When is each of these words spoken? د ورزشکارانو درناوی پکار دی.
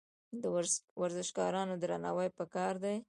د 0.41 0.43
ورزشکارانو 1.01 1.73
درناوی 1.81 2.29
پکار 2.37 2.73
دی. 2.83 2.95